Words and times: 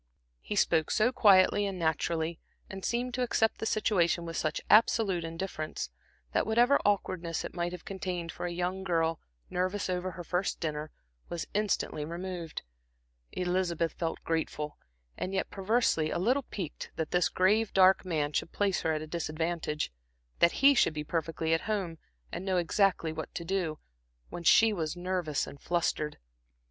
He 0.41 0.55
spoke 0.55 0.89
so 0.89 1.11
quietly 1.11 1.67
and 1.67 1.77
naturally, 1.77 2.39
and 2.71 2.83
seemed 2.83 3.13
to 3.13 3.21
accept 3.21 3.59
the 3.59 3.67
situation 3.67 4.25
with 4.25 4.35
such 4.35 4.59
absolute 4.67 5.23
indifference, 5.23 5.91
that 6.31 6.47
whatever 6.47 6.79
awkwardness 6.83 7.45
it 7.45 7.53
might 7.53 7.71
have 7.71 7.85
contained 7.85 8.31
for 8.31 8.47
a 8.47 8.51
young 8.51 8.83
girl 8.83 9.19
nervous 9.51 9.91
over 9.91 10.09
her 10.13 10.23
first 10.23 10.59
dinner, 10.59 10.89
was 11.29 11.45
instantly 11.53 12.03
removed. 12.03 12.63
Elizabeth 13.33 13.93
felt 13.93 14.19
grateful, 14.23 14.79
and 15.19 15.35
yet 15.35 15.51
perversely 15.51 16.09
a 16.09 16.17
little 16.17 16.47
piqued 16.49 16.89
that 16.95 17.11
this 17.11 17.29
grave, 17.29 17.71
dark 17.71 18.03
man 18.03 18.33
should 18.33 18.51
place 18.51 18.81
her 18.81 18.93
at 18.95 19.03
a 19.03 19.05
disadvantage, 19.07 19.93
that 20.39 20.63
he 20.63 20.73
should 20.73 20.95
be 20.95 21.03
perfectly 21.03 21.53
at 21.53 21.61
home 21.69 21.99
and 22.31 22.43
know 22.43 22.57
exactly 22.57 23.13
what 23.13 23.31
to 23.35 23.45
do, 23.45 23.77
when 24.29 24.41
she 24.41 24.73
was 24.73 24.97
nervous 24.97 25.45
and 25.45 25.61
flustered. 25.61 26.17